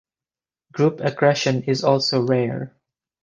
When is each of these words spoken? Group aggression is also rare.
Group 0.71 0.99
aggression 0.99 1.61
is 1.61 1.83
also 1.83 2.25
rare. 2.25 2.75